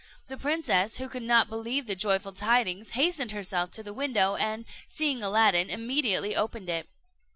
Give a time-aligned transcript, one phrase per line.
[0.29, 4.65] The princess, who could not believe the joyful tidings, hastened herself to the window, and
[4.87, 6.89] seeing Aladdin, immediately opened it.